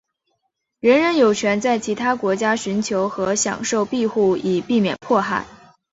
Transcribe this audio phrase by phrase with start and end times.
[0.79, 5.45] 人人有权在其他国家寻求和享受庇护以避免迫害。